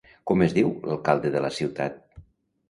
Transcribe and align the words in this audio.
Com 0.29 0.43
es 0.45 0.55
diu 0.55 0.71
l'alcalde 0.87 1.33
de 1.37 1.45
la 1.47 1.53
ciutat? 1.59 2.01